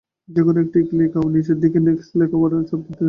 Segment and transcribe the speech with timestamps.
[0.29, 2.99] যেকোনো একটিতে ক্লিক করে নিচের দিকে নেক্সট লেখা বাটনে চাপতে হবে।